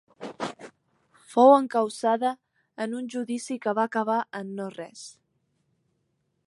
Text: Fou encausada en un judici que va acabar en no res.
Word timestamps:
Fou 1.33 1.51
encausada 1.57 2.31
en 2.87 2.97
un 3.01 3.11
judici 3.17 3.59
que 3.67 3.77
va 3.81 3.87
acabar 3.91 4.19
en 4.41 4.53
no 4.61 4.71
res. 4.79 5.05